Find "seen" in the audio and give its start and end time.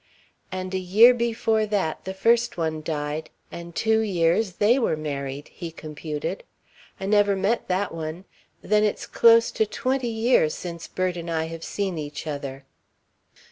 11.63-11.99